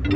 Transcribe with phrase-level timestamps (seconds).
[0.00, 0.12] Big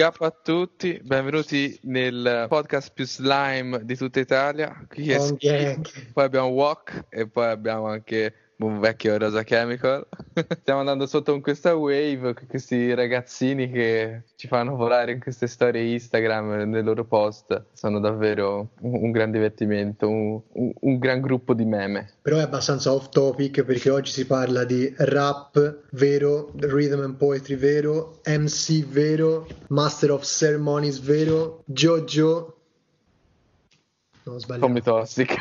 [0.00, 4.86] up a tutti, benvenuti nel podcast più slime di tutta Italia.
[4.88, 5.86] Qui è Con Ski, Gang.
[6.14, 10.06] poi abbiamo Walk e poi abbiamo anche un vecchio Rosa Chemical.
[10.60, 15.92] Stiamo andando sotto con questa wave, questi ragazzini che ci fanno volare in queste storie
[15.92, 17.64] Instagram nei loro post.
[17.72, 20.40] Sono davvero un, un gran divertimento, un-
[20.80, 22.10] un gran gruppo di meme.
[22.22, 27.56] Però è abbastanza off topic perché oggi si parla di rap vero, rhythm and poetry
[27.56, 32.54] vero, MC vero, Master of Ceremonies vero, Jojo.
[34.28, 34.66] No, sbagliato.
[34.66, 35.36] Tommy Toxic.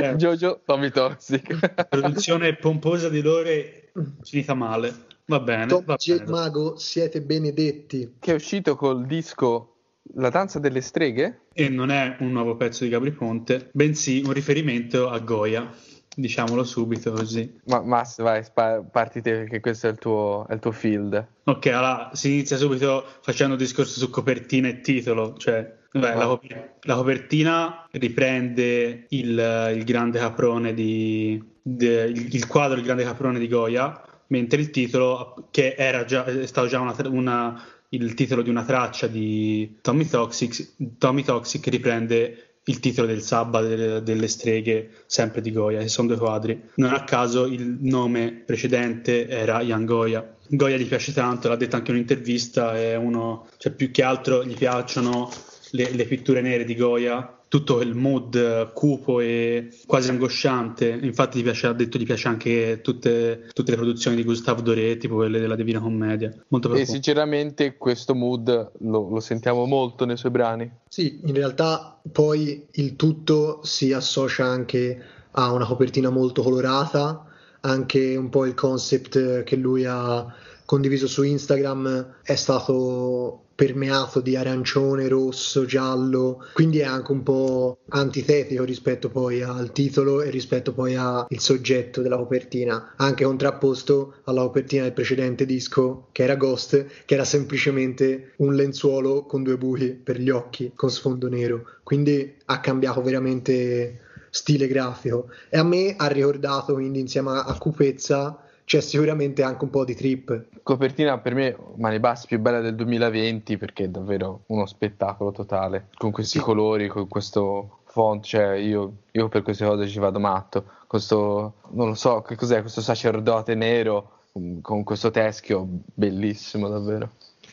[0.00, 0.14] Eh.
[0.16, 1.86] Jojo, Tommy Toxic.
[1.88, 3.90] Produzione pomposa di Lore
[4.22, 5.04] finita male.
[5.26, 6.18] Va bene, Tom va J.
[6.18, 6.30] bene.
[6.30, 8.16] Mago, siete benedetti.
[8.18, 9.76] che è uscito col disco
[10.14, 11.46] La danza delle streghe.
[11.52, 15.72] E non è un nuovo pezzo di Capriponte, bensì un riferimento a Goya.
[16.18, 17.60] Diciamolo subito così.
[17.66, 21.26] Ma Mass, vai, spa- parti te perché questo è il tuo, è il tuo field.
[21.44, 26.40] Ok, allora si inizia subito facendo un discorso su copertina e titolo, cioè vabbè, la,
[26.82, 33.38] la copertina riprende il, il grande caprone di de- il, il quadro Il grande caprone
[33.38, 38.42] di Goya, mentre il titolo, che era già, è stato già una, una- il titolo
[38.42, 44.26] di una traccia di Tommy Toxic, Tommy Toxic riprende il titolo del Sabba delle, delle
[44.26, 46.60] streghe, sempre di Goya, che sono due quadri.
[46.74, 50.34] Non a caso il nome precedente era Young Goya.
[50.48, 54.44] Goya gli piace tanto, l'ha detto anche in un'intervista, è uno, cioè più che altro
[54.44, 55.30] gli piacciono
[55.70, 60.98] le, le pitture nere di Goya, tutto il mood eh, cupo e quasi angosciante.
[61.02, 64.96] Infatti, gli piace, ha detto gli piace anche tutte, tutte le produzioni di Gustave Doré,
[64.96, 66.34] tipo quelle della Divina Commedia.
[66.48, 70.70] Molto E sinceramente questo mood lo, lo sentiamo molto nei suoi brani.
[70.88, 75.00] Sì, in realtà poi il tutto si associa anche
[75.32, 77.24] a una copertina molto colorata,
[77.60, 80.34] anche un po' il concept che lui ha
[80.64, 87.78] condiviso su Instagram è stato permeato di arancione, rosso, giallo, quindi è anche un po'
[87.88, 94.42] antitetico rispetto poi al titolo e rispetto poi al soggetto della copertina, anche contrapposto alla
[94.42, 99.92] copertina del precedente disco che era Ghost, che era semplicemente un lenzuolo con due buchi
[99.92, 105.30] per gli occhi con sfondo nero, quindi ha cambiato veramente stile grafico.
[105.48, 109.94] E a me ha ricordato quindi insieme a Cupezza c'è sicuramente anche un po' di
[109.94, 115.30] trip Copertina per me, mani basse, più bella del 2020 perché è davvero uno spettacolo
[115.30, 115.86] totale.
[115.96, 116.44] Con questi Sì.
[116.44, 120.64] colori, con questo font, cioè io, io per queste cose ci vado matto.
[120.88, 127.10] Questo, non lo so, che cos'è, questo sacerdote nero mm, con questo teschio, bellissimo davvero.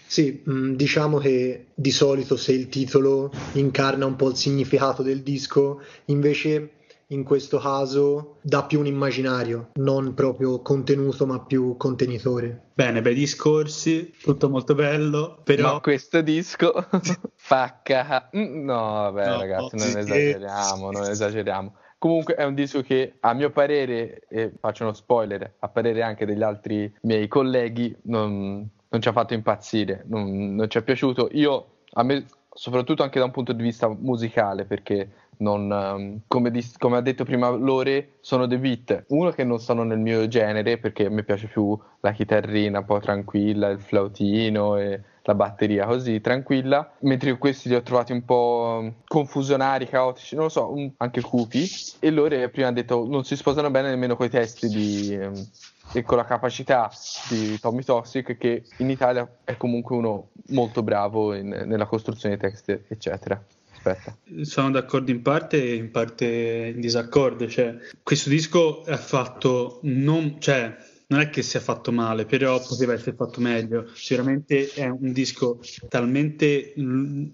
[0.08, 5.22] Sì, mh, diciamo che di solito se il titolo incarna un po' il significato del
[5.22, 6.72] disco, invece
[7.08, 12.70] in questo caso dà più un immaginario, non proprio contenuto, ma più contenitore.
[12.74, 16.74] Bene, bei discorsi, tutto molto bello, però Ma questo disco
[17.36, 18.76] fa ca- Mm, No,
[19.12, 21.76] vabbè, No, ragazzi, non esageriamo, non esageriamo.
[21.98, 26.26] Comunque è un disco che a mio parere, e faccio uno spoiler, a parere anche
[26.26, 31.30] degli altri miei colleghi, non, non ci ha fatto impazzire, non, non ci è piaciuto.
[31.32, 36.52] Io, a me, soprattutto anche da un punto di vista musicale, perché non, ehm, come,
[36.52, 40.28] dis- come ha detto prima Lore, sono dei beat, uno che non sono nel mio
[40.28, 45.86] genere, perché mi piace più la chitarrina un po' tranquilla, il flautino e la batteria
[45.86, 50.72] così tranquilla, mentre questi li ho trovati un po' mm, confusionari, caotici, non lo so,
[50.72, 51.66] un- anche cupi.
[52.00, 55.48] E Lore prima ha detto non si sposano bene nemmeno con i testi di, ehm,
[55.96, 56.90] e con la capacità
[57.30, 62.50] di Tommy Toxic, che in Italia è comunque uno molto bravo in- nella costruzione dei
[62.50, 63.42] testi, eccetera.
[63.84, 64.18] Aspetta.
[64.44, 67.48] sono d'accordo in parte e in parte in disaccordo.
[67.48, 70.76] Cioè, questo disco è fatto non, cioè,
[71.08, 73.90] non è che sia fatto male, però poteva essere fatto meglio.
[73.94, 75.60] Sicuramente è un disco
[75.90, 76.74] talmente.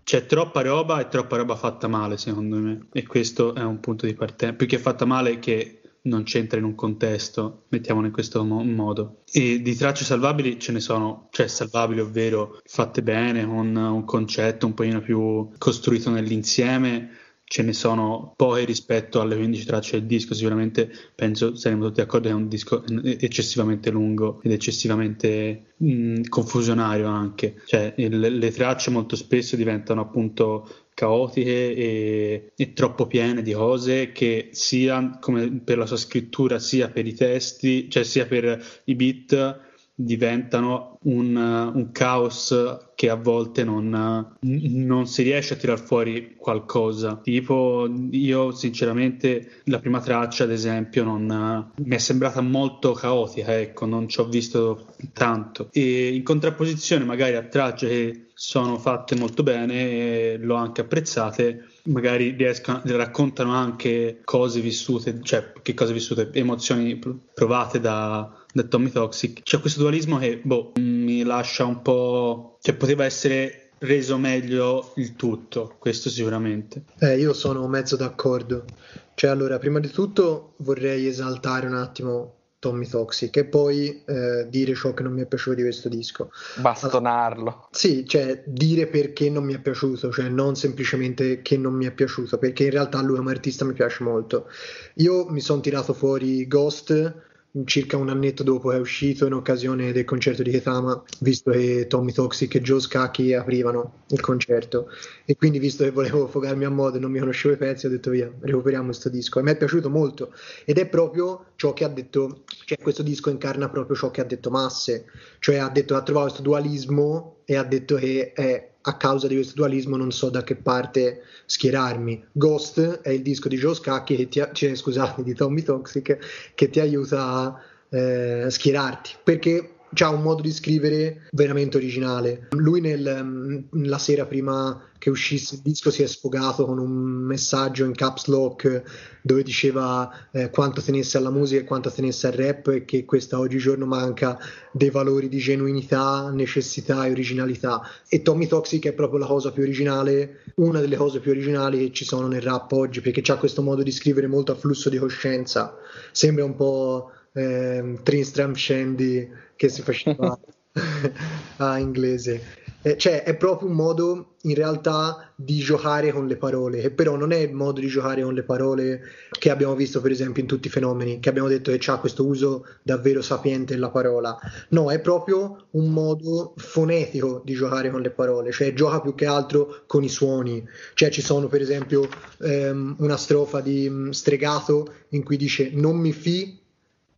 [0.03, 2.87] c'è troppa roba e troppa roba fatta male, secondo me.
[2.91, 4.55] E questo è un punto di partenza.
[4.55, 9.23] Più che fatta male, che non c'entra in un contesto, mettiamolo in questo mo- modo.
[9.31, 14.65] E di tracce salvabili ce ne sono, cioè salvabili, ovvero fatte bene, con un concetto
[14.65, 17.09] un pochino più costruito nell'insieme,
[17.49, 20.35] ce ne sono poche rispetto alle 15 tracce del disco.
[20.35, 27.07] Sicuramente penso saremo tutti d'accordo che è un disco eccessivamente lungo ed eccessivamente mh, confusionario
[27.07, 27.55] anche.
[27.65, 30.69] Cioè, il, le tracce molto spesso diventano appunto
[30.99, 35.17] caotiche e, e, troppo piene di cose che sia
[35.63, 39.67] per la sua scrittura sia per i testi, cioè sia per i beat
[40.01, 42.55] diventano un, un, caos
[42.95, 47.19] che a volte non, non, si riesce a tirar fuori qualcosa.
[47.21, 53.85] Tipo, io sinceramente la prima traccia, ad esempio, non, mi è sembrata molto caotica, ecco,
[53.85, 55.67] non ci ho visto tanto.
[55.73, 61.65] E in contrapposizione magari a tracce che sono fatte molto bene e l'ho anche apprezzate,
[61.85, 66.97] magari riescono, raccontano anche cose vissute, cioè che cose vissute, emozioni
[67.33, 69.43] provate da da Tommy Toxic.
[69.43, 72.57] C'è questo dualismo che boh, mi lascia un po'.
[72.61, 76.83] cioè poteva essere reso meglio il tutto, questo sicuramente.
[76.99, 78.65] Eh, io sono mezzo d'accordo.
[79.13, 84.75] Cioè, allora, prima di tutto vorrei esaltare un attimo Tommy Toxic e poi eh, dire
[84.75, 86.31] ciò che non mi è piaciuto di questo disco.
[86.57, 87.41] Bastonarlo.
[87.41, 91.85] Allora, sì, cioè dire perché non mi è piaciuto, cioè non semplicemente che non mi
[91.85, 94.47] è piaciuto, perché in realtà lui come artista mi piace molto.
[94.95, 97.27] Io mi sono tirato fuori Ghost
[97.65, 102.11] circa un annetto dopo è uscito in occasione del concerto di Ketama, visto che Tommy
[102.11, 104.87] Toxic e Joe Scacchi aprivano il concerto.
[105.25, 107.89] E quindi visto che volevo fogarmi a modo e non mi conoscevo i pezzi ho
[107.89, 109.39] detto via, recuperiamo questo disco.
[109.39, 110.33] E mi è piaciuto molto.
[110.65, 114.25] Ed è proprio ciò che ha detto, cioè questo disco incarna proprio ciò che ha
[114.25, 115.05] detto Masse,
[115.39, 119.35] cioè ha detto ha trovato questo dualismo e ha detto che è a causa di
[119.35, 122.25] questo dualismo non so da che parte schierarmi.
[122.31, 126.69] Ghost è il disco di Joe Scacchi, che ti, cioè, scusate, di Tommy Toxic, che
[126.69, 132.47] ti aiuta a eh, schierarti, perché ha un modo di scrivere veramente originale.
[132.51, 136.91] Lui nel, mm, la sera prima che uscisse il disco si è sfogato con un
[136.91, 138.83] messaggio in caps lock
[139.21, 143.39] dove diceva eh, quanto tenesse alla musica e quanto tenesse al rap e che questa
[143.39, 144.37] oggigiorno manca
[144.71, 147.81] dei valori di genuinità, necessità e originalità.
[148.07, 151.93] E Tommy Toxic è proprio la cosa più originale, una delle cose più originali che
[151.93, 154.97] ci sono nel rap oggi perché ha questo modo di scrivere molto a flusso di
[154.97, 155.77] coscienza.
[156.11, 160.37] Sembra un po' eh, Trinstram Shandy che si faceva
[161.57, 162.57] a inglese.
[162.81, 167.17] Eh, cioè è proprio un modo in realtà di giocare con le parole, che però
[167.17, 170.47] non è il modo di giocare con le parole che abbiamo visto per esempio in
[170.47, 174.37] tutti i fenomeni, che abbiamo detto che ha questo uso davvero sapiente della parola.
[174.69, 179.25] No, è proprio un modo fonetico di giocare con le parole, cioè gioca più che
[179.25, 180.65] altro con i suoni.
[180.93, 182.07] Cioè ci sono per esempio
[182.39, 186.58] ehm, una strofa di um, Stregato in cui dice non mi fi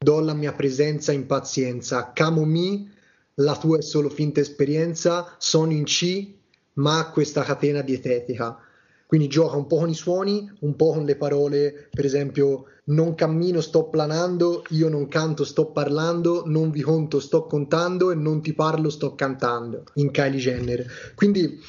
[0.04, 2.90] do la mia presenza in pazienza, camo mi,
[3.36, 6.34] la tua è solo finta esperienza, sono in C,
[6.74, 8.58] ma questa catena dietetica.
[9.12, 13.14] Quindi gioca un po' con i suoni, un po' con le parole, per esempio non
[13.14, 18.42] cammino, sto planando, io non canto, sto parlando, non vi conto, sto contando e non
[18.42, 20.86] ti parlo, sto cantando, in Kylie Jenner.
[21.14, 21.60] Quindi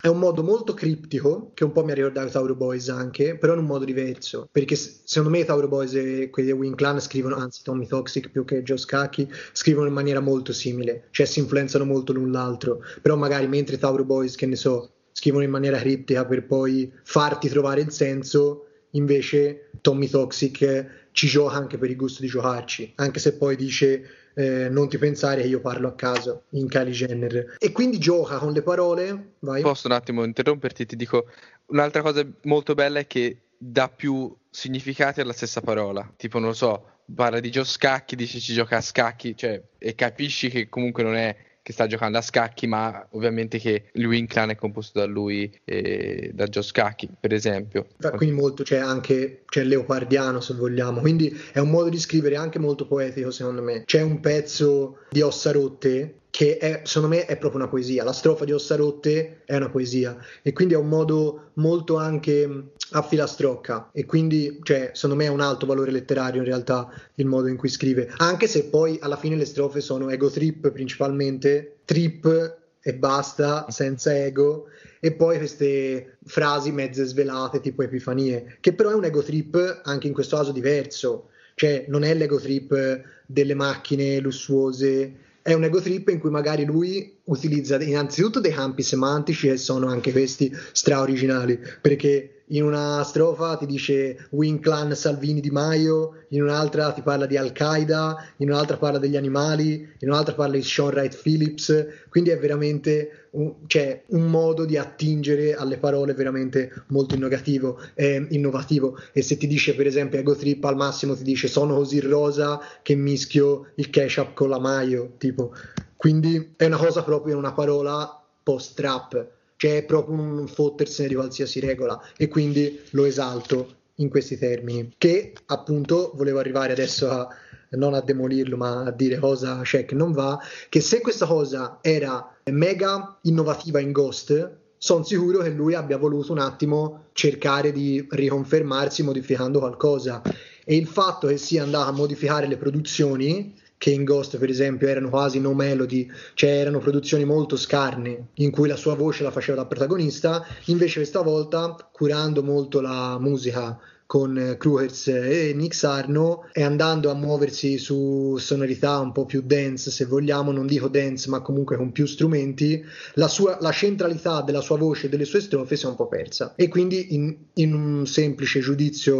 [0.00, 3.54] è un modo molto criptico, che un po' mi ha ricordato Tauro Boys anche, però
[3.54, 4.46] in un modo diverso.
[4.52, 8.44] Perché secondo me Tauro Boys e quelli di Wing Clan scrivono, anzi Tommy Toxic più
[8.44, 12.78] che Joe Scacchi, scrivono in maniera molto simile, cioè si influenzano molto l'un l'altro.
[13.02, 14.90] Però magari mentre Tauro Boys, che ne so,
[15.22, 21.54] scrivono in maniera criptica per poi farti trovare il senso, invece Tommy Toxic ci gioca
[21.54, 25.46] anche per il gusto di giocarci, anche se poi dice eh, non ti pensare che
[25.46, 27.56] io parlo a caso in Kylie Jenner.
[27.60, 29.62] E quindi gioca con le parole vai.
[29.62, 30.86] posso un attimo interromperti?
[30.86, 31.26] Ti dico
[31.66, 36.12] un'altra cosa molto bella è che dà più significati alla stessa parola.
[36.16, 39.94] Tipo non lo so parla di Gio Scacchi dice ci gioca a scacchi cioè e
[39.94, 44.26] capisci che comunque non è che sta giocando a scacchi, ma ovviamente che il Wing
[44.26, 47.86] Clan è composto da lui e da Joe Scacchi, per esempio.
[48.16, 51.00] Quindi molto c'è anche c'è leopardiano, se vogliamo.
[51.00, 53.84] Quindi è un modo di scrivere anche molto poetico, secondo me.
[53.84, 58.04] C'è un pezzo di Ossa Rotte che è, secondo me è proprio una poesia.
[58.04, 60.16] La strofa di Ossa Rotte è una poesia.
[60.40, 65.28] E quindi è un modo molto anche a filastrocca e quindi cioè, secondo me è
[65.28, 69.16] un alto valore letterario in realtà il modo in cui scrive, anche se poi alla
[69.16, 74.68] fine le strofe sono ego trip principalmente, trip e basta, senza ego,
[75.00, 80.06] e poi queste frasi mezze svelate tipo epifanie, che però è un ego trip anche
[80.06, 85.80] in questo caso diverso, cioè non è l'ego trip delle macchine lussuose è un ego
[85.80, 91.58] trip in cui magari lui utilizza innanzitutto dei campi semantici e sono anche questi straoriginali
[91.80, 97.26] perché in una strofa ti dice Win Clan Salvini Di Maio, in un'altra ti parla
[97.26, 102.30] di Al-Qaeda, in un'altra parla degli animali, in un'altra parla di Sean Wright Phillips, quindi
[102.30, 108.98] è veramente un, cioè, un modo di attingere alle parole veramente molto innovativo, eh, innovativo.
[109.12, 112.60] E se ti dice per esempio Ego Trip al massimo ti dice sono così rosa
[112.82, 115.54] che mischio il ketchup con la maio, tipo.
[115.96, 121.60] Quindi è una cosa proprio, una parola post-trap cioè è proprio un fottersene di qualsiasi
[121.60, 124.92] regola e quindi lo esalto in questi termini.
[124.98, 127.28] Che appunto volevo arrivare adesso a
[127.70, 130.38] non a demolirlo ma a dire cosa c'è che non va
[130.68, 136.32] che se questa cosa era mega innovativa in Ghost sono sicuro che lui abbia voluto
[136.32, 140.22] un attimo cercare di riconfermarsi modificando qualcosa.
[140.64, 144.86] E il fatto che sia andato a modificare le produzioni che in Ghost per esempio
[144.86, 149.32] erano quasi no melody, cioè erano produzioni molto scarne in cui la sua voce la
[149.32, 153.76] faceva da protagonista, invece questa volta curando molto la musica
[154.12, 159.90] con Kruhers e Nick Arno e andando a muoversi su sonorità un po' più dance,
[159.90, 164.60] se vogliamo, non dico dance, ma comunque con più strumenti, la, sua, la centralità della
[164.60, 166.52] sua voce e delle sue strofe si è un po' persa.
[166.56, 169.16] E quindi in, in, un semplice giudizio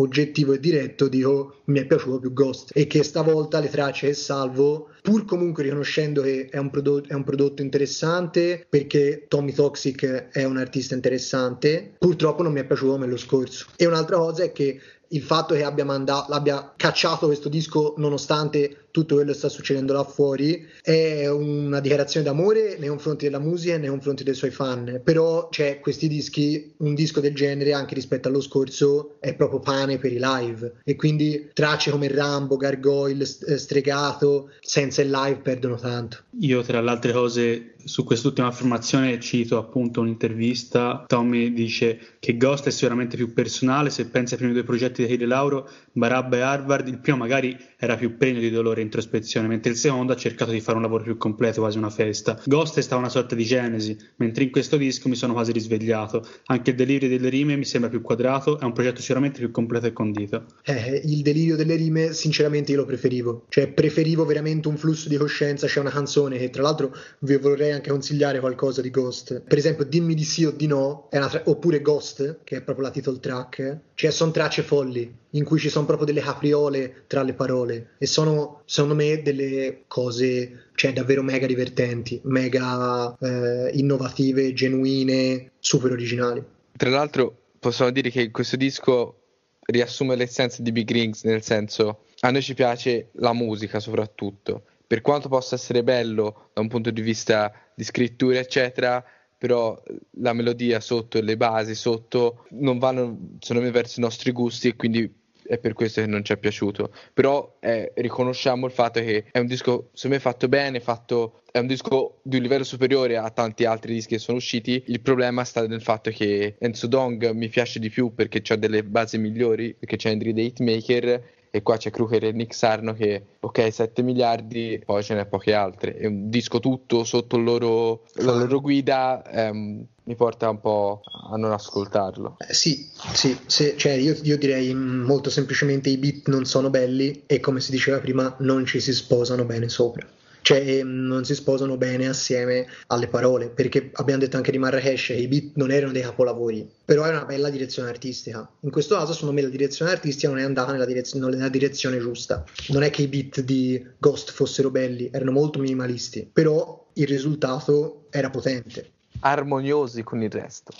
[0.00, 4.14] oggettivo e diretto dico mi è piaciuto più Ghost e che stavolta le tracce che
[4.14, 10.30] salvo pur comunque riconoscendo che è un, prodotto, è un prodotto interessante perché Tommy Toxic
[10.32, 13.66] è un artista interessante, purtroppo non mi è piaciuto come lo scorso.
[13.76, 18.85] E un'altra cosa è che il fatto che abbia, mandato, l'abbia cacciato questo disco nonostante
[18.96, 23.74] tutto quello che sta succedendo là fuori è una dichiarazione d'amore nei confronti della musica
[23.74, 25.02] e nei confronti dei suoi fan.
[25.04, 29.98] Però c'è questi dischi un disco del genere anche rispetto allo scorso è proprio pane
[29.98, 30.76] per i live.
[30.82, 36.24] E quindi tracce come Rambo, Gargoyle, eh, Stregato senza il live perdono tanto.
[36.40, 41.04] Io tra le altre cose su quest'ultima affermazione cito appunto un'intervista.
[41.06, 45.12] Tommy dice che Ghost è sicuramente più personale se pensi ai primi due progetti di
[45.12, 49.48] Hale Lauro Barabba e Harvard il primo magari era più pregno di dolore e introspezione,
[49.48, 52.38] mentre il secondo ha cercato di fare un lavoro più completo, quasi una festa.
[52.44, 56.26] Ghost è stata una sorta di genesi, mentre in questo disco mi sono quasi risvegliato.
[56.46, 59.86] Anche il delirio delle rime mi sembra più quadrato, è un progetto sicuramente più completo
[59.86, 60.44] e condito.
[60.64, 63.46] Eh, il delirio delle rime, sinceramente, io lo preferivo.
[63.48, 65.66] Cioè, preferivo veramente un flusso di coscienza.
[65.66, 69.40] C'è una canzone che, tra l'altro, vi vorrei anche consigliare qualcosa di Ghost.
[69.40, 72.92] Per esempio, Dimmi di sì o di no, tra- oppure Ghost, che è proprio la
[72.92, 73.80] title track.
[73.94, 78.06] Cioè, sono tracce folli in cui ci sono proprio delle capriole tra le parole e
[78.06, 86.44] sono secondo me delle cose cioè davvero mega divertenti, mega eh, innovative, genuine, super originali.
[86.76, 89.20] Tra l'altro possiamo dire che questo disco
[89.60, 95.00] riassume l'essenza di Big Rings, nel senso a noi ci piace la musica soprattutto, per
[95.00, 99.04] quanto possa essere bello da un punto di vista di scrittura eccetera,
[99.38, 99.80] però
[100.18, 104.68] la melodia sotto e le basi sotto non vanno secondo me verso i nostri gusti
[104.68, 106.90] e quindi è per questo che non ci è piaciuto.
[107.12, 111.58] Però eh, riconosciamo il fatto che è un disco, secondo me, fatto bene, fatto, è
[111.58, 114.82] un disco di un livello superiore a tanti altri dischi che sono usciti.
[114.86, 118.84] Il problema sta nel fatto che Enzo Dong mi piace di più perché ha delle
[118.84, 123.24] basi migliori, perché c'è Henry the Hitmaker e qua c'è Kruger e Nick Sarno che
[123.40, 128.34] ok 7 miliardi poi ce n'è poche altre è un disco tutto sotto loro, la
[128.34, 132.36] loro guida ehm, mi porta un po' a non ascoltarlo.
[132.38, 137.24] Eh, sì, sì, sì cioè io, io, direi molto semplicemente i beat non sono belli
[137.26, 140.06] e come si diceva prima non ci si sposano bene sopra.
[140.42, 145.08] Cioè ehm, non si sposano bene assieme alle parole, perché abbiamo detto anche di Marrakesh
[145.08, 148.48] i beat non erano dei capolavori, però è una bella direzione artistica.
[148.60, 151.98] In questo caso secondo me la direzione artistica non è andata nella, direz- nella direzione
[151.98, 152.44] giusta.
[152.68, 158.06] Non è che i beat di Ghost fossero belli, erano molto minimalisti, però il risultato
[158.10, 160.72] era potente armoniosi con il resto.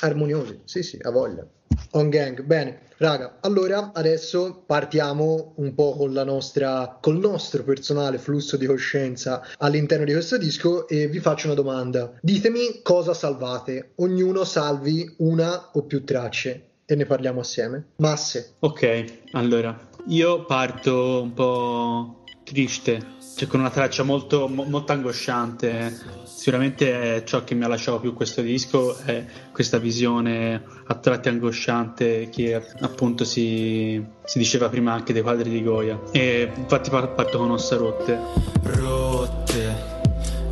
[0.00, 1.46] Armoniosi, sì, sì, ha voglia.
[1.92, 3.38] On gang, bene, raga.
[3.40, 10.04] Allora adesso partiamo un po' con la nostra, col nostro personale flusso di coscienza all'interno
[10.04, 12.12] di questo disco e vi faccio una domanda.
[12.20, 13.92] Ditemi cosa salvate.
[13.96, 17.86] Ognuno salvi una o più tracce e ne parliamo assieme.
[17.96, 18.54] Masse.
[18.60, 19.76] Ok, allora
[20.08, 23.04] io parto un po' triste,
[23.36, 28.14] cioè con una traccia molto, mo- molto angosciante sicuramente ciò che mi ha lasciato più
[28.14, 35.12] questo disco è questa visione a tratti angosciante che appunto si, si diceva prima anche
[35.12, 36.00] dei quadri di Goya.
[36.12, 38.16] E infatti parto con ossa rotte.
[38.62, 39.94] Rotte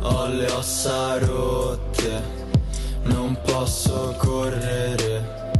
[0.01, 2.43] ho le ossa rotte
[3.03, 5.53] non posso correre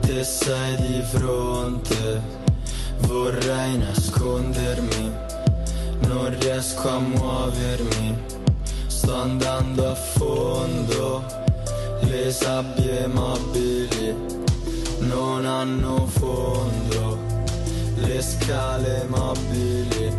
[0.00, 2.20] te sei di fronte
[3.06, 5.07] vorrei nascondermi
[6.08, 8.16] non riesco a muovermi.
[8.86, 11.24] Sto andando a fondo,
[12.00, 14.14] le sabbie mobili
[15.00, 17.18] non hanno fondo,
[17.94, 20.10] le scale mobili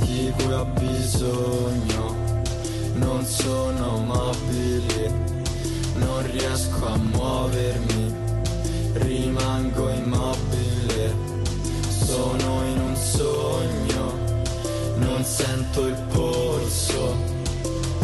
[0.00, 2.14] di cui ho bisogno
[2.94, 5.10] non sono mobili,
[5.94, 8.14] non riesco a muovermi,
[8.94, 11.14] rimango immobile,
[11.88, 13.85] sono in un sogno,
[15.26, 17.16] sento il polso.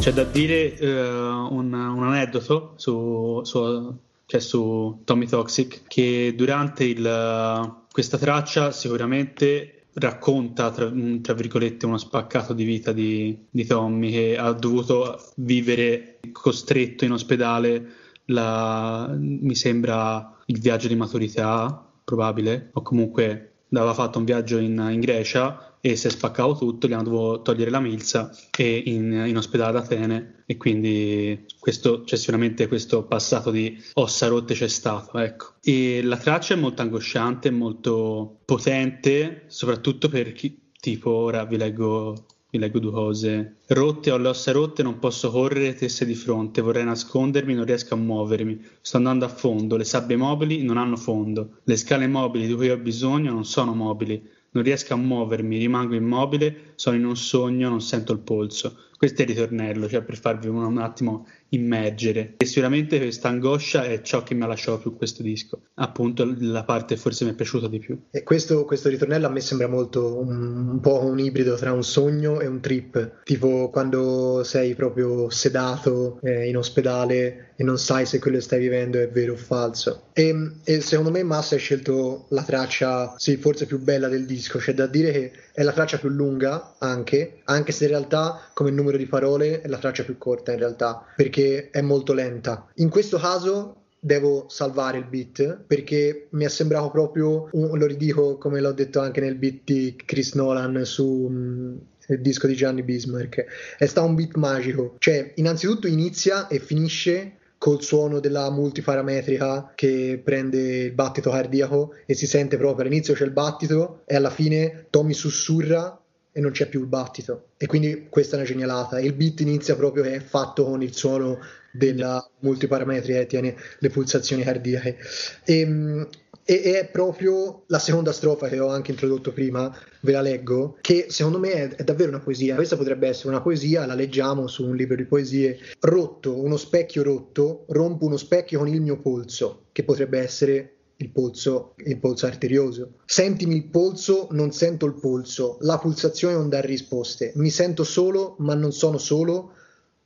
[0.01, 6.83] C'è da dire uh, un, un, aneddoto su, su, cioè su Tommy Toxic che durante
[6.83, 10.91] il, questa traccia sicuramente racconta, tra,
[11.23, 17.13] tra, virgolette, uno spaccato di vita di, di, Tommy che ha dovuto vivere costretto in
[17.13, 17.87] ospedale,
[18.27, 24.89] la, mi sembra il viaggio di maturità, probabile, o comunque aveva fatto un viaggio in,
[24.91, 29.25] in Grecia e si è spaccato tutto, gli hanno dovuto togliere la milza e in,
[29.27, 34.69] in ospedale ad Atene e quindi questo, c'è sicuramente questo passato di ossa rotte c'è
[34.69, 35.55] stato, ecco.
[35.61, 42.27] E la traccia è molto angosciante, molto potente, soprattutto per chi, tipo, ora vi leggo
[42.53, 43.57] vi leggo due cose.
[43.69, 47.95] Rotte, ho le ossa rotte, non posso correre, tesse di fronte, vorrei nascondermi, non riesco
[47.95, 48.63] a muovermi.
[48.83, 51.61] Sto andando a fondo, le sabbie mobili non hanno fondo.
[51.65, 55.95] Le scale mobili di cui ho bisogno non sono mobili non riesco a muovermi, rimango
[55.95, 58.89] immobile, sono in un sogno, non sento il polso.
[58.97, 62.35] Questo è il ritornello, cioè per farvi un, un attimo immergere.
[62.37, 66.65] E sicuramente questa angoscia è ciò che mi ha lasciato più questo disco, appunto la
[66.65, 67.99] parte forse mi è piaciuta di più.
[68.11, 71.85] E questo, questo ritornello a me sembra molto un, un, po' un ibrido tra un
[71.85, 78.07] sogno e un trip, tipo quando sei proprio sedato eh, in ospedale e non sai
[78.07, 80.09] se quello che stai vivendo è vero o falso.
[80.13, 84.59] E, e secondo me Massa ha scelto la traccia, sì, forse più bella del disco,
[84.59, 88.71] c'è da dire che è la traccia più lunga anche, anche se in realtà come
[88.71, 92.69] numero di parole è la traccia più corta in realtà, perché è molto lenta.
[92.77, 98.37] In questo caso devo salvare il beat perché mi è sembrato proprio, un, lo ridico
[98.37, 101.77] come l'ho detto anche nel beat di Chris Nolan su mm,
[102.09, 103.45] il disco di Gianni Bismarck,
[103.79, 110.21] è stato un beat magico, cioè innanzitutto inizia e finisce col suono della multiparametrica che
[110.23, 114.87] prende il battito cardiaco e si sente proprio all'inizio c'è il battito e alla fine
[114.91, 116.02] Tommy sussurra
[116.33, 119.77] e non c'è più il battito e quindi questa è una genialata il beat inizia
[119.77, 121.39] proprio è fatto con il suono
[121.71, 124.97] della multiparametrica che tiene le pulsazioni cardiache
[125.45, 126.09] e, ehm,
[126.45, 131.07] e, è proprio la seconda strofa che ho anche introdotto prima, ve la leggo, che
[131.09, 132.57] secondo me è, è, davvero una poesia.
[132.57, 135.59] Questa potrebbe essere una poesia, la leggiamo su un libro di poesie.
[135.81, 141.11] Rotto, uno specchio rotto, rompo uno specchio con il mio polso, che potrebbe essere il
[141.11, 142.95] polso, il polso arterioso.
[143.05, 147.33] Sentimi il polso, non sento il polso, la pulsazione non dà risposte.
[147.37, 149.53] Mi sento solo, ma non sono solo.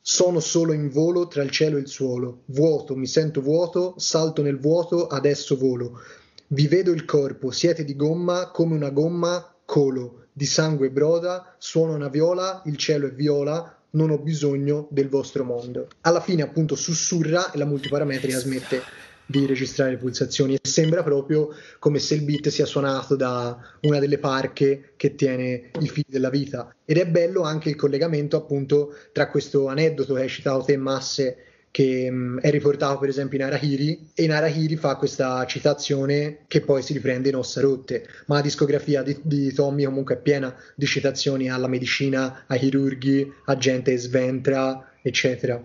[0.01, 2.43] Sono solo in volo tra il cielo e il suolo.
[2.47, 6.01] Vuoto, mi sento vuoto, salto nel vuoto, adesso volo.
[6.49, 11.95] Vi vedo il corpo, siete di gomma come una gomma colo, di sangue broda, suona
[11.95, 15.89] una viola, il cielo è viola, non ho bisogno del vostro mondo.
[16.03, 18.83] Alla fine appunto sussurra e la multiparametrica smette
[19.27, 23.99] di registrare le pulsazioni e sembra proprio come se il beat sia suonato da una
[23.99, 28.95] delle parche che tiene i fili della vita ed è bello anche il collegamento appunto
[29.13, 31.37] tra questo aneddoto che hai citato te Masse
[31.77, 36.39] che mh, mm, è riportato per esempio in Arahiri e in Arahiri fa questa citazione
[36.47, 40.19] che poi si riprende in Ossa Rotte, ma la discografia di, di Tommy comunque è
[40.19, 45.63] piena di citazioni alla medicina, ai chirurghi, a gente sventra, eccetera.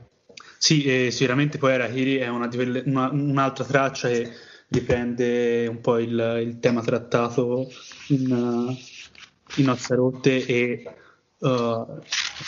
[0.63, 2.47] Sì, eh, sicuramente poi Arahiri è una,
[2.85, 4.31] una, un'altra traccia che
[4.67, 7.67] riprende un po' il, il tema trattato
[8.09, 8.77] in,
[9.55, 10.83] in Ossa Rotte e
[11.39, 11.99] uh,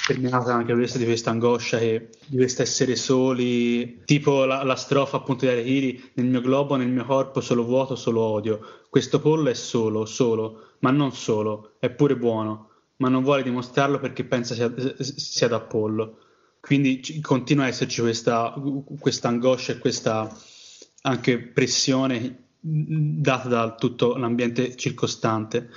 [0.06, 5.18] terminata anche questa di questa angoscia che di questo essere soli, tipo la, la strofa
[5.18, 8.60] appunto di Arehiri, nel mio globo, nel mio corpo solo vuoto, solo odio.
[8.92, 13.98] Questo pollo è solo, solo, ma non solo, è pure buono, ma non vuole dimostrarlo
[13.98, 16.20] perché pensa sia, sia da pollo.
[16.66, 18.54] Quindi continua a esserci questa,
[18.98, 20.34] questa angoscia e questa
[21.02, 25.70] anche pressione data da tutto l'ambiente circostante.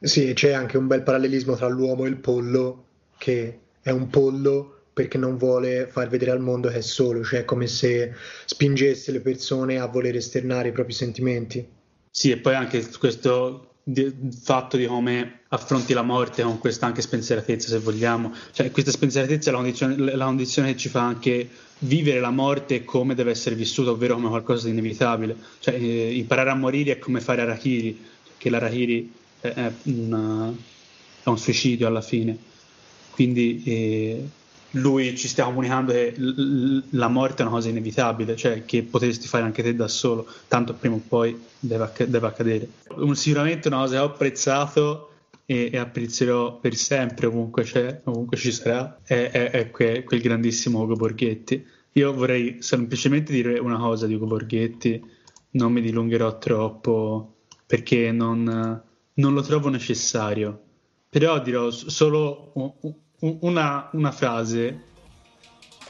[0.00, 2.86] Sì, c'è anche un bel parallelismo tra l'uomo e il pollo,
[3.18, 7.44] che è un pollo perché non vuole far vedere al mondo che è solo, cioè
[7.44, 8.14] come se
[8.46, 11.68] spingesse le persone a voler esternare i propri sentimenti.
[12.10, 17.02] Sì, e poi anche questo di, fatto di come affronti la morte con questa anche
[17.02, 18.32] spensieratezza, se vogliamo.
[18.52, 21.48] Cioè, questa spensieratezza è la condizione, la condizione che ci fa anche
[21.80, 25.36] vivere la morte come deve essere vissuta, ovvero come qualcosa di inevitabile.
[25.58, 27.98] Cioè, eh, imparare a morire è come fare arachiri,
[28.36, 30.52] che l'arachiri è, una,
[31.22, 32.36] è un suicidio alla fine.
[33.10, 34.28] Quindi eh,
[34.72, 39.26] lui ci stia comunicando che l- la morte è una cosa inevitabile, cioè che potresti
[39.26, 42.68] fare anche te da solo, tanto prima o poi deve, acc- deve accadere.
[42.96, 45.10] Un, sicuramente una cosa che ho apprezzato
[45.44, 50.20] e, e apprezzerò per sempre ovunque, c'è, ovunque ci sarà è, è, è que- quel
[50.20, 51.66] grandissimo Ugo Borghetti.
[51.92, 55.02] Io vorrei semplicemente dire una cosa di Ugo Borghetti,
[55.50, 57.34] non mi dilungherò troppo
[57.66, 58.82] perché non,
[59.14, 60.58] non lo trovo necessario,
[61.08, 62.52] però dirò solo
[63.22, 64.90] una, una frase.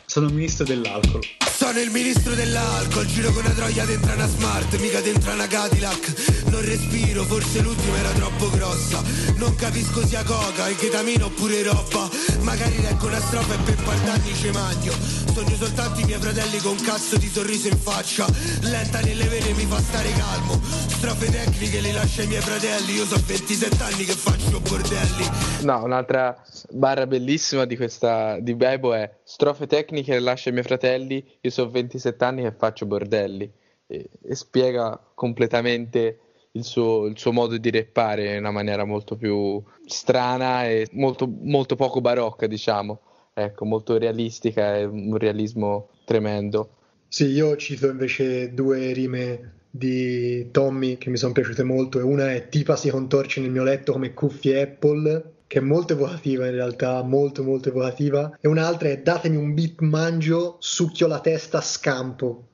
[0.07, 1.21] Sono ministro dell'alcol.
[1.55, 6.45] Sono il ministro dell'alcol, giro con una troia dentro una smart, mica dentro una Cadillac.
[6.51, 9.03] Non respiro, forse l'ultima era troppo grossa.
[9.37, 12.09] Non capisco sia coca, il chetamino oppure roba.
[12.41, 14.93] Magari leggo una strofa e per partanni ci magno.
[15.33, 18.27] Sogno soltanto i miei fratelli con un cazzo di sorriso in faccia.
[18.63, 20.61] Lenta nelle vene mi fa stare calmo.
[20.89, 22.95] Strofe tecniche le lascio ai miei fratelli.
[22.95, 25.31] Io so 27 anni che faccio bordelli.
[25.63, 26.37] No, un'altra
[26.71, 31.25] barra bellissima di questa di Bebo è strofe tecniche le lascio ai miei fratelli.
[31.45, 33.51] Io so 27 anni che faccio bordelli.
[33.87, 36.19] E, e spiega completamente
[36.53, 41.27] il suo, il suo, modo di reppare in una maniera molto più strana e molto,
[41.27, 43.01] molto poco barocca, diciamo.
[43.35, 46.77] Ecco, molto realistica e un realismo tremendo.
[47.09, 52.33] Sì, io cito invece due rime di Tommy che mi sono piaciute molto e una
[52.33, 56.53] è Tipa si contorce nel mio letto come cuffie Apple che è molto evocativa in
[56.53, 62.49] realtà, molto molto evocativa e un'altra è datemi un beat mangio, succhio la testa, scampo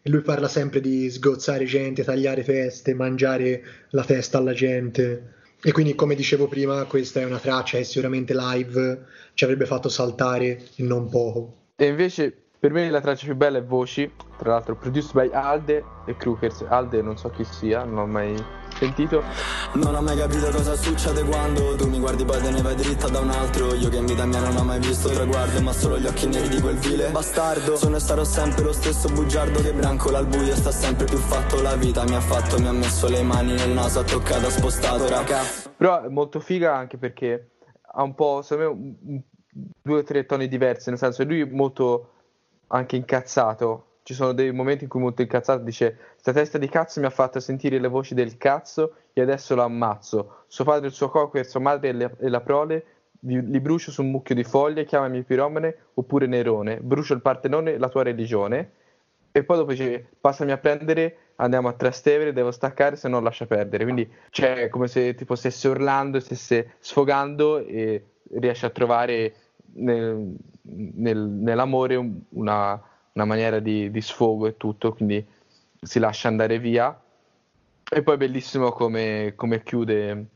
[0.00, 5.32] e lui parla sempre di sgozzare gente, tagliare teste, mangiare la testa alla gente.
[5.60, 9.88] E quindi, come dicevo prima, questa è una traccia che sicuramente live ci avrebbe fatto
[9.88, 11.56] saltare e non poco.
[11.74, 15.82] E invece, per me la traccia più bella è Voci, tra l'altro produced by Alde
[16.04, 16.66] e Crookers.
[16.68, 18.36] Alde non so chi sia, non ho mai
[18.76, 19.22] sentito.
[19.72, 23.08] Non ho mai capito cosa succede quando tu mi guardi poi te ne vai dritta
[23.08, 23.74] da un altro.
[23.74, 26.48] Io che in vita mia non ho mai visto traguardo, ma solo gli occhi neri
[26.48, 27.76] di quel vile bastardo.
[27.76, 31.62] Sono e sarò sempre lo stesso bugiardo che brancola al buio sta sempre più fatto.
[31.62, 34.50] La vita mi ha fatto, mi ha messo le mani nel naso, ha toccato, ha
[34.50, 35.40] spostato, raga.
[35.74, 37.52] Però è molto figa anche perché
[37.92, 39.22] ha un po', secondo me,
[39.80, 42.16] due o tre toni diversi, nel senso lui è molto
[42.72, 43.86] anche incazzato.
[44.02, 47.10] Ci sono dei momenti in cui molto incazzato dice sta testa di cazzo mi ha
[47.10, 50.44] fatto sentire le voci del cazzo e adesso lo ammazzo.
[50.48, 52.84] Suo padre il suo cocker sua madre e, le, e la prole
[53.20, 56.78] li, brucio su un mucchio di foglie chiamami piromane oppure nerone.
[56.80, 58.72] Brucio il partenone la tua religione.
[59.32, 63.46] E poi dopo dice passami a prendere andiamo a Trastevere devo staccare se no lascia
[63.46, 63.84] perdere.
[63.84, 69.34] Quindi c'è come se tipo stesse urlando stesse sfogando e riesce a trovare
[69.74, 72.80] nel, nel, nell'amore una
[73.12, 75.24] una maniera di, di sfogo e tutto, quindi
[75.80, 76.98] si lascia andare via.
[77.92, 80.26] E poi bellissimo come, come chiude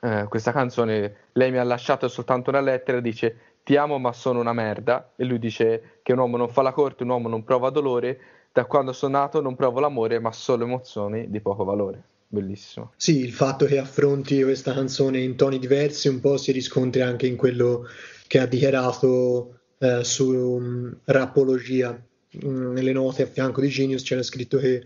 [0.00, 1.16] eh, questa canzone.
[1.32, 5.12] Lei mi ha lasciato soltanto una lettera, dice ti amo ma sono una merda.
[5.16, 8.20] E lui dice che un uomo non fa la corte, un uomo non prova dolore.
[8.50, 12.02] Da quando sono nato non provo l'amore ma solo emozioni di poco valore.
[12.30, 12.92] Bellissimo.
[12.96, 17.26] Sì, il fatto che affronti questa canzone in toni diversi un po' si riscontra anche
[17.26, 17.86] in quello
[18.26, 21.98] che ha dichiarato eh, su um, Rappologia.
[22.44, 24.82] Mm, nelle note a fianco di Genius c'era scritto che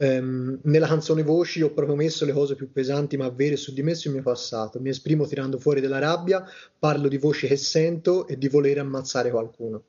[0.00, 3.82] Um, nella canzone Voci ho proprio messo le cose più pesanti ma vere su di
[3.82, 4.78] me sul mio passato.
[4.78, 6.44] Mi esprimo tirando fuori della rabbia,
[6.78, 9.82] parlo di voci che sento e di voler ammazzare qualcuno.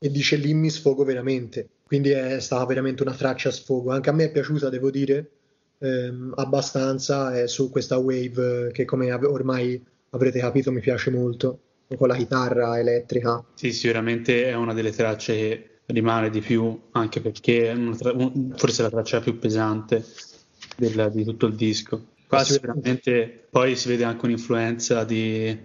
[0.00, 1.68] E dice lì mi sfogo veramente.
[1.86, 3.92] Quindi è stata veramente una traccia a sfogo.
[3.92, 5.30] Anche a me è piaciuta, devo dire,
[5.78, 7.34] ehm, abbastanza.
[7.34, 11.58] È su questa wave che, come ormai avrete capito, mi piace molto
[11.96, 13.44] con la chitarra elettrica.
[13.54, 18.14] Sì, sicuramente è una delle tracce che rimane di più, anche perché è tra-
[18.56, 20.04] forse la traccia più pesante
[20.76, 22.06] del, di tutto il disco.
[22.26, 25.56] Qua sicuramente poi si vede anche un'influenza di,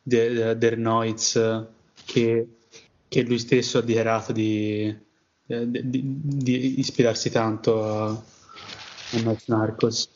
[0.00, 1.66] di, di Der Noiz
[2.04, 2.46] che,
[3.08, 4.96] che, lui stesso ha dichiarato di,
[5.44, 8.22] di, di ispirarsi tanto a,
[9.12, 10.08] a Noise Narcos.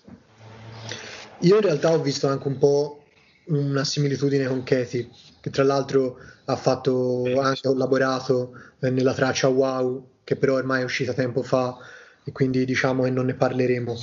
[1.41, 3.05] Io in realtà ho visto anche un po'
[3.47, 5.09] una similitudine con Katie
[5.41, 10.85] che tra l'altro ha fatto anche collaborato eh, nella traccia Wow, che però ormai è
[10.85, 11.77] uscita tempo fa
[12.25, 13.97] e quindi diciamo che non ne parleremo.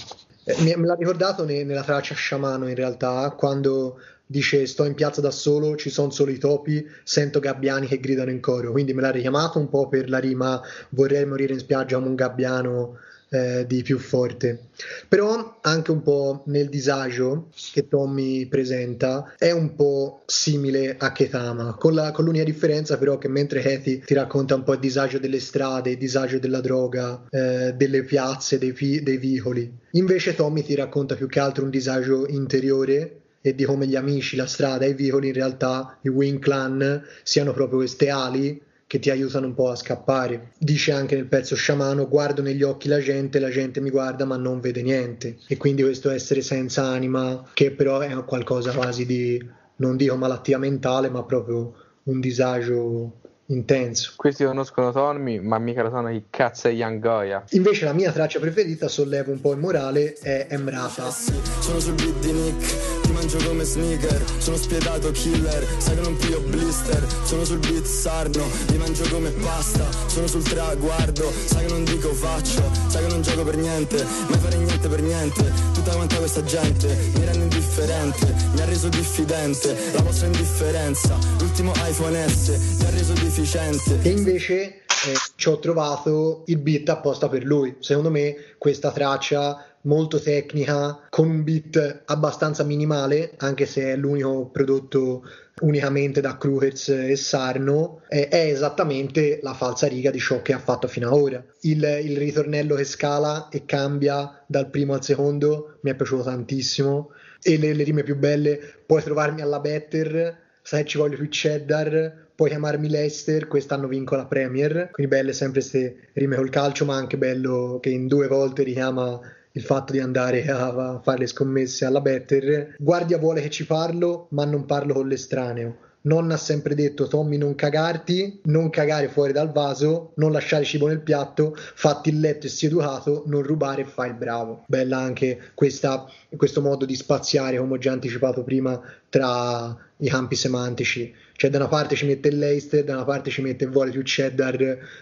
[0.45, 5.21] Eh, me l'ha ricordato ne, nella traccia Sciamano in realtà, quando dice sto in piazza
[5.21, 9.02] da solo, ci sono solo i topi, sento gabbiani che gridano in coro, quindi me
[9.02, 12.97] l'ha richiamato un po' per la rima vorrei morire in spiaggia come un gabbiano
[13.30, 14.70] eh, di più forte.
[15.08, 21.76] Però anche un po' nel disagio che Tommy presenta è un po' simile a Ketama,
[21.76, 25.20] con, la, con l'unica differenza però che mentre Kathy ti racconta un po' il disagio
[25.20, 30.76] delle strade, il disagio della droga, eh, delle piazze, dei, dei vicoli, invece Tommy ti
[30.76, 34.90] racconta più che altro un disagio interiore e di come gli amici, la strada e
[34.90, 39.54] i vicoli in realtà i Wing Clan siano proprio queste ali che ti aiutano un
[39.54, 40.54] po' a scappare.
[40.58, 44.38] Dice anche nel pezzo sciamano: Guardo negli occhi la gente, la gente mi guarda ma
[44.38, 45.38] non vede niente.
[45.47, 49.45] E quindi questo essere senza anima, che però è qualcosa quasi di,
[49.78, 51.73] non dico malattia mentale, ma proprio
[52.04, 54.13] un disagio intenso.
[54.15, 57.43] Questi conoscono Tommy, ma mica lo sanno chi cazzo è Young Goya.
[57.52, 61.10] Invece la mia traccia preferita, solleva un po' il morale, è Emrata.
[61.10, 62.96] Sono sul beat di Nick
[63.28, 64.24] mangio come sneaker.
[64.38, 67.06] Sono spietato killer Sai che non piglio blister.
[67.24, 69.86] Sono sul beat sarno Li mangio come pasta.
[70.08, 72.63] Sono sul traguardo Sai che non dico faccio.
[72.88, 75.52] Sai che non gioco per niente Mai fare niente per niente.
[75.74, 79.76] Tutta quanta questa gente Mi rende indifferente Mi ha reso diffidente.
[79.94, 84.00] La vostra indifferenza L'ultimo iPhone S Mi ha reso deficiente.
[84.04, 87.76] E invece eh, ci ho trovato il beat apposta per lui.
[87.80, 94.50] Secondo me questa traccia molto tecnica, con un beat abbastanza minimale, anche se è l'unico
[94.50, 95.24] prodotto
[95.62, 100.60] unicamente da Kruhertz e Sarno, è, è esattamente la falsa riga di ciò che ha
[100.60, 101.44] fatto fino ad ora.
[101.62, 107.12] Il, il ritornello che scala e cambia dal primo al secondo mi è piaciuto tantissimo.
[107.42, 112.26] E le, le rime più belle, puoi trovarmi alla Better, sai ci voglio più cheddar,
[112.36, 116.96] puoi chiamarmi Leicester, quest'anno vinco la Premier, quindi belle sempre queste rime col calcio, ma
[116.96, 119.20] anche bello che in due volte richiama
[119.58, 122.76] il fatto di andare a fare le scommesse alla Better.
[122.78, 125.78] Guardia vuole che ci parlo, ma non parlo con l'estraneo.
[126.02, 130.88] Nonna ha sempre detto Tommy non cagarti, non cagare fuori dal vaso, non lasciare cibo
[130.88, 134.63] nel piatto, fatti il letto e sii educato, non rubare e fai il bravo.
[134.67, 136.06] Bella anche questa,
[136.38, 141.13] questo modo di spaziare, come ho già anticipato prima, tra i campi semantici.
[141.34, 144.04] Cioè da una parte ci mette il Leicester, da una parte ci mette vuole più
[144.04, 144.58] cheddar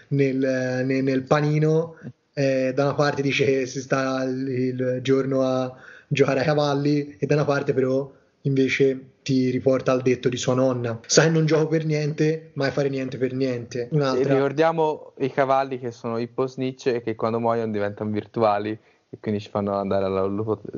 [0.08, 1.98] nel, nel, nel panino
[2.38, 5.74] eh, da una parte dice che si sta il, il giorno a
[6.06, 10.54] giocare ai cavalli e da una parte però invece ti riporta al detto di sua
[10.54, 11.00] nonna.
[11.06, 13.88] Sai, non gioco per niente, mai fare niente per niente.
[13.90, 14.34] Un'altra.
[14.34, 19.40] Ricordiamo i cavalli che sono i post-Nietzsche e che quando muoiono diventano virtuali e quindi
[19.40, 20.28] ci fanno, andare alla,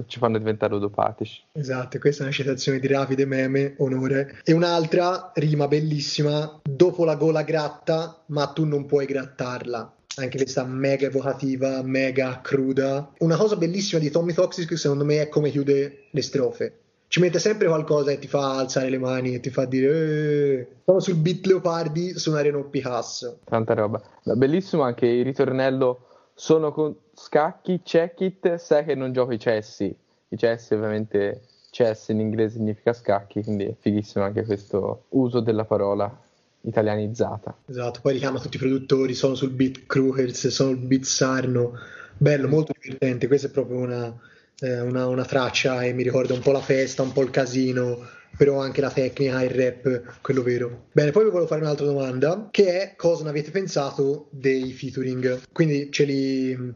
[0.07, 1.42] ci fanno diventare ludopatici.
[1.53, 4.38] Esatto, questa è una citazione di Davide Meme, onore.
[4.44, 10.64] E un'altra rima bellissima, dopo la gola gratta, ma tu non puoi grattarla anche questa
[10.64, 13.12] mega evocativa, mega cruda.
[13.18, 16.78] Una cosa bellissima di Tommy Toxic secondo me è come chiude le strofe.
[17.09, 20.68] Ci mette sempre qualcosa e ti fa alzare le mani e ti fa dire eh,
[20.85, 23.38] sono sul beat Leopardi, suonare non Picasso.
[23.44, 24.02] Tanta roba.
[24.22, 29.96] Bellissimo anche il ritornello sono con scacchi, check it, sai che non gioco i cessi.
[30.28, 35.64] I cessi ovviamente chess in inglese significa scacchi, quindi è fighissimo anche questo uso della
[35.64, 36.26] parola
[36.68, 37.57] italianizzata.
[37.66, 41.72] Esatto, poi richiama tutti i produttori, sono sul beat Kruhers, sono sul beat Sarno,
[42.16, 44.14] bello, molto divertente, questa è proprio una,
[44.61, 48.07] eh, una, una, traccia e mi ricorda un po' la festa, un po' il casino,
[48.37, 50.87] però anche la tecnica, il rap, quello vero.
[50.92, 55.40] Bene, poi vi volevo fare un'altra domanda, che è cosa ne avete pensato dei featuring?
[55.52, 56.74] Quindi ce li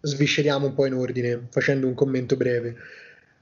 [0.00, 2.76] svisceriamo un po' in ordine, facendo un commento breve.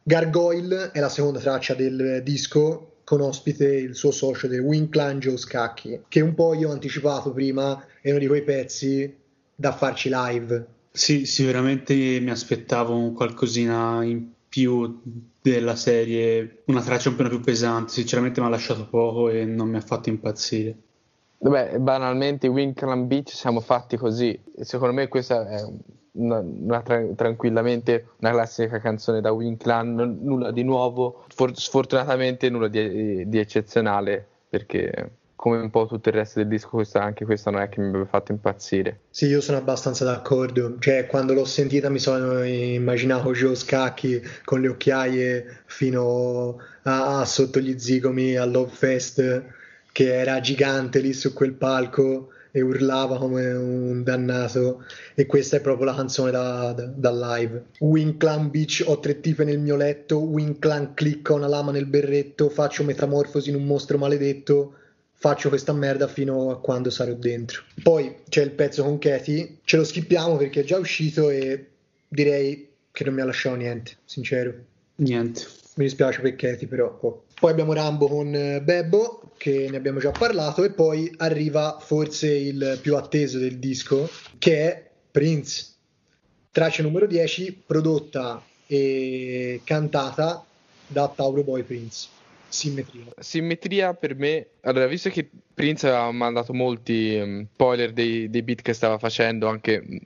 [0.02, 5.37] Gargoyle è la seconda traccia del disco con ospite il suo socio del Winklan Joe
[5.37, 9.12] Scacchi, che un po' io ho anticipato prima, è uno di quei pezzi
[9.53, 10.64] da farci live.
[10.92, 15.01] Sì, sicuramente mi aspettavo un qualcosina in più
[15.42, 19.68] della serie, una traccia un po' più pesante, sinceramente mi ha lasciato poco e non
[19.68, 20.77] mi ha fatto impazzire.
[21.38, 25.64] Vabbè, banalmente Winkland Beach siamo fatti così, secondo me questa è
[26.12, 32.49] una, una tra- tranquillamente una classica canzone da Winklan, n- nulla di nuovo, for- sfortunatamente
[32.51, 37.25] nulla di, di, eccezionale perché come un po' tutto il resto del disco questa, anche
[37.25, 39.01] questa non è che mi abbia fatto impazzire.
[39.09, 44.61] Sì, io sono abbastanza d'accordo, cioè quando l'ho sentita mi sono immaginato Joe Scacchi con
[44.61, 49.44] le occhiaie fino a, a sotto gli zigomi al Love Fest
[49.92, 54.84] che era gigante lì su quel palco e urlava come un dannato.
[55.14, 57.64] E questa è proprio la canzone da, da, da live.
[57.80, 60.18] Winklan Beach ho tre tipe nel mio letto.
[60.18, 62.48] Winklan clicca una lama nel berretto.
[62.48, 64.74] Faccio metamorfosi in un mostro maledetto.
[65.12, 67.62] Faccio questa merda fino a quando sarò dentro.
[67.82, 71.66] Poi c'è il pezzo con Katy ce lo skippiamo perché è già uscito e
[72.08, 74.54] direi che non mi ha lasciato niente sincero.
[74.96, 75.42] Niente.
[75.74, 77.24] Mi dispiace per Katy però oh.
[77.40, 82.31] Poi abbiamo Rambo con eh, Bebbo che ne abbiamo già parlato, e poi arriva forse
[82.31, 84.07] il più atteso del disco,
[84.38, 85.68] che è Prince.
[86.50, 90.44] Traccia numero 10, prodotta e cantata
[90.87, 92.09] da Tauro Boy Prince.
[92.48, 93.05] Simmetria.
[93.18, 98.61] Simmetria per me, allora, visto che Prince aveva mandato molti um, spoiler dei, dei, beat
[98.61, 99.96] che stava facendo, anche mm,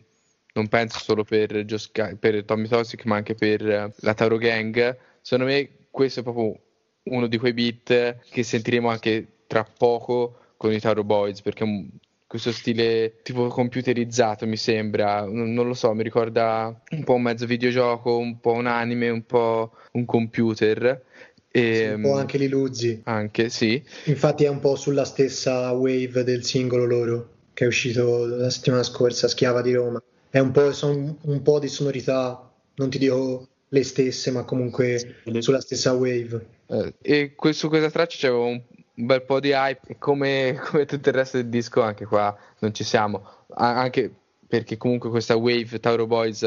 [0.53, 4.97] non penso solo per, Joska, per Tommy Toxic, ma anche per uh, la Tauro Gang,
[5.21, 6.57] secondo me questo è proprio
[7.05, 11.89] uno di quei beat che sentiremo anche tra poco con i Taro Boys perché un,
[12.27, 17.23] questo stile tipo computerizzato mi sembra, non, non, lo so, mi ricorda un po' un
[17.23, 21.03] mezzo videogioco, un po' un anime, un po' un computer.
[21.49, 23.03] E, sì, un po' anche l'Iluzzi.
[23.05, 23.81] Anche, sì.
[24.07, 28.83] Infatti è un po' sulla stessa wave del singolo loro che è uscito la settimana
[28.83, 30.03] scorsa, Schiava di Roma.
[30.29, 35.17] È un po', sono un po' di sonorità, non ti dico le stesse, ma comunque
[35.39, 36.47] sulla stessa wave.
[36.67, 38.61] Eh, e su questa traccia c'è un,
[38.95, 42.85] bel po' di hype, come, come, tutto il resto del disco, anche qua non ci
[42.85, 43.23] siamo.
[43.55, 44.13] A- anche
[44.47, 46.41] perché comunque questa wave Tauro Boys,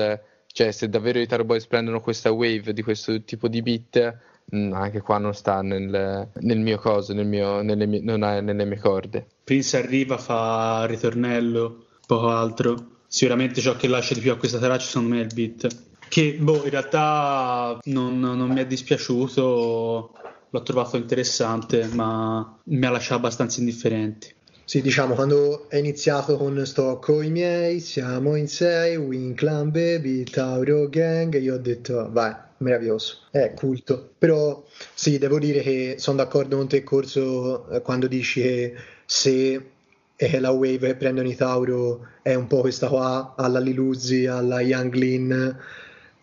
[0.47, 4.57] cioè se davvero i Tauro Boys prendono questa wave di questo tipo di beat, mh,
[4.57, 8.39] mm, anche qua non sta nel, nel mio coso, nel mio, nelle, mie, non ha
[8.39, 9.27] nelle mie corde.
[9.43, 12.95] Prince arriva, fa ritornello, poco altro.
[13.09, 15.85] Sicuramente ciò che lascia di più a questa traccia, secondo me, è il beat.
[16.09, 20.11] Che boh, in realtà non, non mi è dispiaciuto
[20.49, 24.33] l'ho trovato interessante, ma mi ha lasciato abbastanza indifferenti.
[24.63, 30.23] Sì, diciamo, quando è iniziato con Sto i miei, siamo in sei, Win Clan Baby,
[30.23, 34.09] Tauro Gang, io ho detto, vai, meraviglioso, è culto.
[34.17, 38.73] Però sì, devo dire che sono d'accordo con te, Corso, eh, quando dici che
[39.05, 39.69] se
[40.17, 44.59] eh, la wave che prendono i Tauro è un po' questa qua, alla Liluzzi, alla
[44.59, 45.57] Young Lin,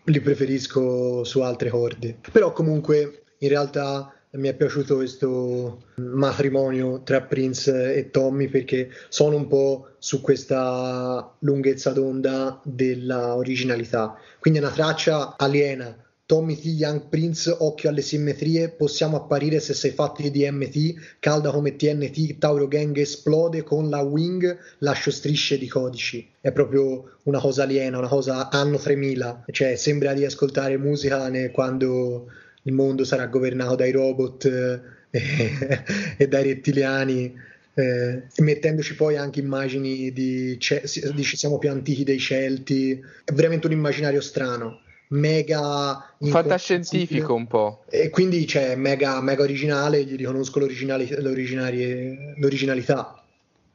[0.05, 2.17] li preferisco su altre corde.
[2.31, 9.35] Però comunque, in realtà mi è piaciuto questo matrimonio tra Prince e Tommy perché sono
[9.35, 14.17] un po' su questa lunghezza d'onda della originalità.
[14.39, 15.95] Quindi è una traccia aliena.
[16.27, 16.65] Tommy T.
[16.65, 22.39] Young Prince, occhio alle simmetrie, possiamo apparire se sei fatto di DMT, calda come TNT,
[22.39, 26.27] Tauro Gang esplode con la wing, lascio strisce di codici.
[26.41, 32.25] È proprio una cosa aliena, una cosa anno 3000, cioè sembra di ascoltare musica quando
[32.63, 34.81] il mondo sarà governato dai robot eh,
[36.17, 37.33] e dai rettiliani.
[37.77, 43.73] Eh, mettendoci poi anche immagini di, di siamo più antichi dei Celti, è veramente un
[43.73, 44.79] immaginario strano,
[45.09, 47.83] mega fantascientifico un po'.
[47.89, 53.19] E quindi c'è cioè, mega, mega originale, gli riconosco l'originalità.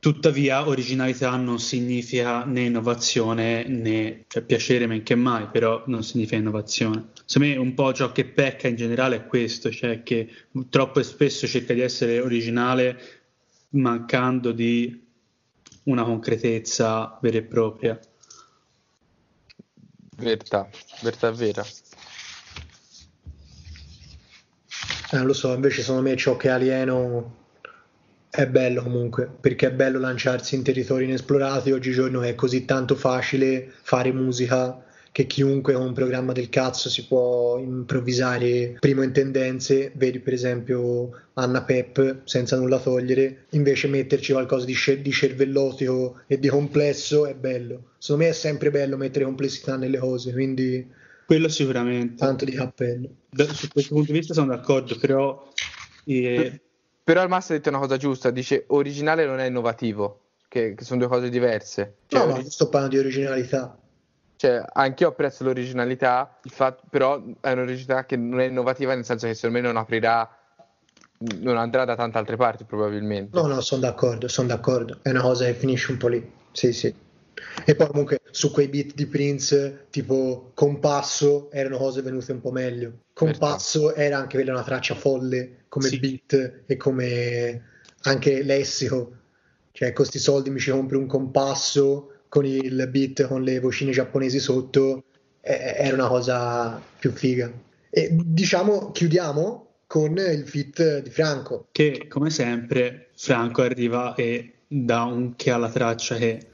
[0.01, 6.37] Tuttavia, originalità non significa né innovazione né cioè, piacere, men che mai, però non significa
[6.37, 7.09] innovazione.
[7.27, 10.27] Secondo me, un po' ciò che pecca in generale è questo, cioè che
[10.71, 12.99] troppo spesso cerca di essere originale
[13.73, 15.07] mancando di
[15.85, 18.01] una concretezza vera e propria.
[20.21, 20.69] Verità,
[21.01, 21.65] verità vera.
[25.13, 27.39] Eh, lo so, invece secondo me ciò che alieno
[28.29, 31.73] è bello comunque, perché è bello lanciarsi in territori inesplorati.
[31.73, 37.07] Oggigiorno è così tanto facile fare musica che chiunque con un programma del cazzo si
[37.07, 44.33] può improvvisare primo in tendenze, vedi per esempio Anna Pep senza nulla togliere, invece metterci
[44.33, 47.93] qualcosa di, scer- di cervellotico e di complesso è bello.
[47.99, 50.87] Secondo me è sempre bello mettere complessità nelle cose, quindi
[51.27, 52.15] quello sicuramente.
[52.17, 53.09] Tanto di cappello.
[53.31, 55.49] Da, su questo punto di vista sono d'accordo, però
[56.05, 56.61] eh,
[57.03, 60.85] però il master ha detto una cosa giusta, dice originale non è innovativo, che, che
[60.85, 61.95] sono due cose diverse.
[62.07, 63.77] Cioè, no, ma sto parlando di originalità.
[64.41, 69.35] Cioè, anch'io apprezzo l'originalità, fatto, però è un'originalità che non è innovativa, nel senso che
[69.35, 70.27] secondo me non aprirà,
[71.41, 73.39] non andrà da tante altre parti probabilmente.
[73.39, 75.01] No, no, sono d'accordo, sono d'accordo.
[75.03, 76.33] È una cosa che finisce un po' lì.
[76.53, 76.87] Sì, sì.
[77.67, 82.51] E poi comunque su quei beat di Prince, tipo Compasso, erano cose venute un po'
[82.51, 82.93] meglio.
[83.13, 85.99] Compasso era anche quella una traccia folle come sì.
[85.99, 87.63] beat e come
[88.05, 89.17] anche lessico.
[89.73, 93.91] Cioè, con questi soldi mi ci compri un compasso con il beat con le vocine
[93.91, 95.05] giapponesi sotto,
[95.43, 97.53] eh, era una cosa più figa.
[97.91, 101.67] E diciamo, chiudiamo con il fit di Franco.
[101.73, 106.50] Che come sempre Franco arriva e dà un che alla traccia che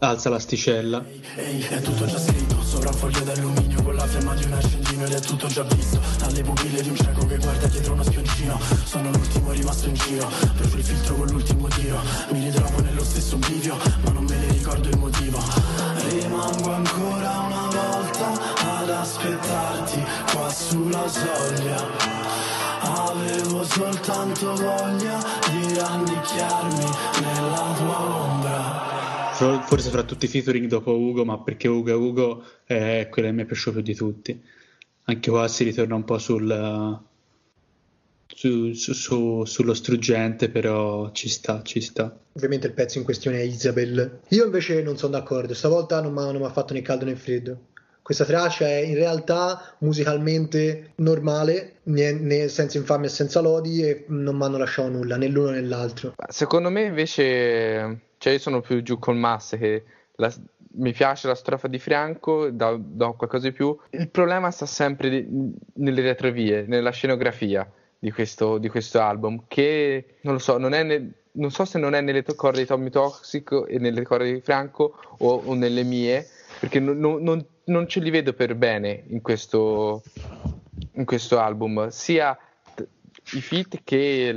[0.00, 1.04] Alza l'asticella.
[1.34, 5.04] Ehi, è tutto già scritto, sopra un foglio d'alluminio con la fiamma di un accendino
[5.04, 6.00] ed è tutto già visto.
[6.18, 8.60] Dalle pupille di un cieco che guarda dietro uno spioncino.
[8.84, 12.00] Sono l'ultimo rimasto in giro, brucio il filtro con l'ultimo tiro.
[12.30, 15.42] Mi ritrovo nello stesso bivio, ma non me ne ricordo il motivo.
[16.08, 20.00] Rimango ancora una volta ad aspettarti
[20.32, 21.86] qua sulla soglia.
[22.82, 25.18] Avevo soltanto voglia
[25.50, 26.86] di rannicchiarmi
[27.20, 28.87] nella tua ombra
[29.38, 33.42] forse fra tutti i featuring dopo Ugo, ma perché Ugo Ugo è quello che mi
[33.42, 34.42] è piaciuto più di tutti.
[35.04, 37.00] Anche qua si ritorna un po' sul,
[38.26, 42.18] su, su, su, sullo struggente, però ci sta, ci sta.
[42.32, 44.20] Ovviamente il pezzo in questione è Isabel.
[44.28, 47.58] Io invece non sono d'accordo, stavolta non mi ha fatto né caldo né freddo.
[48.08, 54.04] questa traccia è in realtà musicalmente normale, né, né senza infamia e senza lodi e
[54.08, 56.14] non mi hanno lasciato nulla, né l'uno né l'altro.
[56.28, 59.84] Secondo me invece, cioè io sono più giù col Masse che
[60.16, 60.32] la,
[60.72, 63.76] mi piace la strofa di Franco, do, do, qualcosa di più.
[63.90, 70.16] Il problema sta sempre di, nelle retrovie, nella scenografia di questo, di questo, album, che
[70.22, 73.64] non lo so, non, ne, non so se non è nelle corde di Tommy Toxic
[73.68, 76.26] e nelle corde di Franco o, o nelle mie,
[76.60, 80.02] perché non, non, non, ce li vedo per bene in questo,
[80.92, 82.38] in questo album, sia
[82.74, 82.86] t-
[83.32, 84.28] i feat che,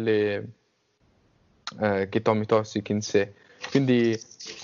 [1.80, 3.34] eh, che Tommy Toxic in sé.
[3.70, 4.20] Quindi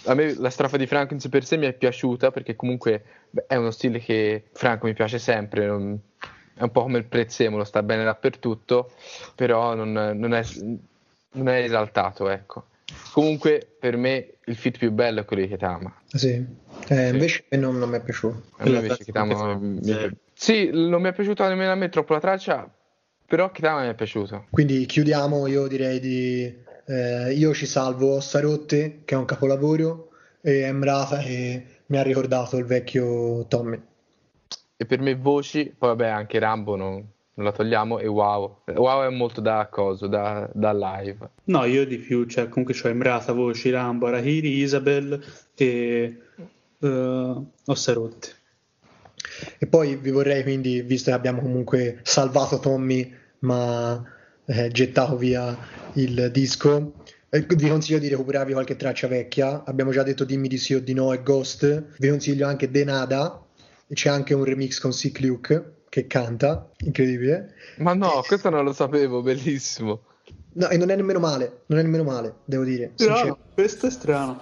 [0.05, 3.03] a me la strofa di Franco in sé per sé mi è piaciuta perché comunque
[3.29, 5.99] beh, è uno stile che Franco mi piace sempre, non,
[6.57, 8.91] è un po' come il prezzemolo, sta bene dappertutto,
[9.35, 10.43] però non, non, è,
[11.33, 12.65] non è esaltato, ecco.
[13.11, 15.93] Comunque, per me il fit più bello è quello di Ketama.
[16.07, 16.43] Sì,
[16.87, 18.43] eh, invece non, non, mi è piaciuto.
[18.57, 19.91] A me invece Ketama mi, sì.
[19.91, 22.69] mi sì, non mi è piaciuto nemmeno a me troppo la traccia,
[23.25, 24.45] però Ketama mi è piaciuto.
[24.49, 26.65] Quindi chiudiamo, io direi di...
[26.89, 32.55] Eh, io ci salvo Ossarotte, che è un capolavoro, e Emrata, che mi ha ricordato
[32.55, 33.77] il vecchio Tommy.
[34.77, 38.59] E per me voci, poi vabbè anche Rambo non, non la togliamo e wow.
[38.73, 41.29] Wow è molto da coso, da, da live.
[41.45, 45.21] No, io di più, cioè comunque c'ho Emrata, Voci, Rambo, Arahiri, Isabel
[45.55, 46.17] e
[46.79, 48.29] uh, Ossarotte.
[49.57, 54.01] E poi vi vorrei quindi, visto che abbiamo comunque salvato Tommy, ma
[54.47, 55.55] eh, gettato via
[55.93, 56.93] il disco,
[57.29, 59.63] eh, vi consiglio di recuperarvi qualche traccia vecchia.
[59.65, 61.97] Abbiamo già detto dimmi di sì o di no e Ghost.
[61.97, 63.43] Vi consiglio anche Denada.
[63.91, 67.53] C'è anche un remix con Sick Luke che canta, incredibile.
[67.77, 70.01] Ma no, questo non lo sapevo, bellissimo.
[70.53, 72.91] No, e non è nemmeno male, non è nemmeno male, devo dire.
[72.95, 74.41] Strano, questo è strano.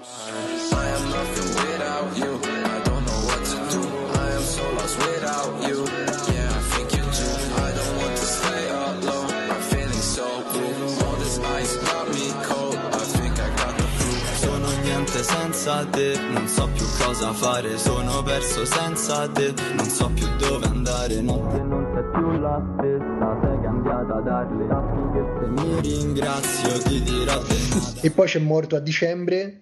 [15.65, 20.67] Senza te Non so più cosa fare, sono perso senza te Non so più dove
[20.67, 26.81] andare, notte non sei più la stessa Sei cambiata dalle sappi che se mi ringrazio
[26.83, 29.61] ti dirò te E poi c'è morto a dicembre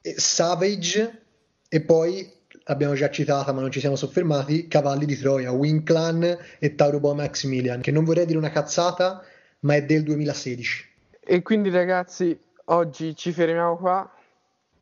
[0.00, 1.20] Savage
[1.68, 2.28] e poi
[2.64, 7.14] abbiamo già citata ma non ci siamo soffermati Cavalli di Troia, Winclan e Tauro Boa
[7.14, 9.22] Maximilian che non vorrei dire una cazzata
[9.60, 14.10] ma è del 2016 e quindi ragazzi oggi ci fermiamo qua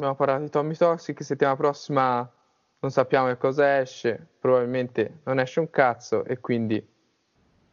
[0.00, 2.32] abbiamo parlato di Tommy Toxic, settimana prossima
[2.80, 6.82] non sappiamo che cosa esce, probabilmente non esce un cazzo e quindi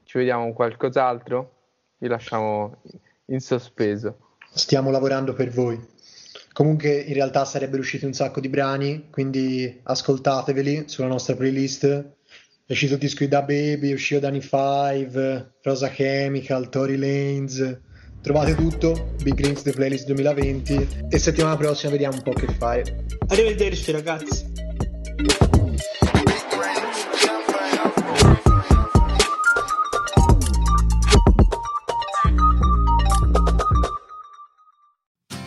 [0.03, 1.53] ci vediamo con qualcos'altro,
[1.99, 2.81] vi lasciamo
[3.25, 4.35] in sospeso.
[4.53, 5.79] Stiamo lavorando per voi.
[6.51, 11.85] Comunque in realtà sarebbero usciti un sacco di brani, quindi ascoltateveli sulla nostra playlist.
[12.65, 17.79] È uscito il disco di Da Baby, è uscito Danny 5, Rosa Chemical, Tory Lanes,
[18.21, 23.05] Trovate tutto, Big Links The Playlist 2020 e settimana prossima vediamo un po' che fare.
[23.27, 24.55] Arrivederci ragazzi.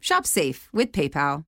[0.00, 1.44] Shop safe with PayPal.